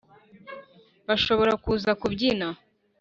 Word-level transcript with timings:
bashobora 1.07 1.53
kuza 1.63 1.91
kubyina 2.01 2.47